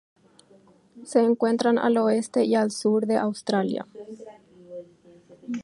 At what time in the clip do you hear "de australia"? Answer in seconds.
3.05-3.85